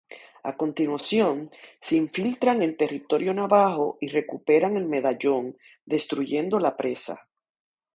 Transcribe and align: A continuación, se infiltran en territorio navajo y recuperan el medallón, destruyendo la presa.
A 0.49 0.53
continuación, 0.61 1.51
se 1.79 1.93
infiltran 2.03 2.63
en 2.63 2.75
territorio 2.75 3.35
navajo 3.35 3.99
y 4.01 4.07
recuperan 4.07 4.75
el 4.75 4.85
medallón, 4.87 5.59
destruyendo 5.85 6.59
la 6.59 6.75
presa. 6.75 7.29